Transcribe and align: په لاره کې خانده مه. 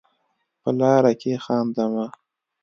په 0.61 0.69
لاره 0.79 1.11
کې 1.21 1.31
خانده 1.45 1.85
مه. 1.93 2.05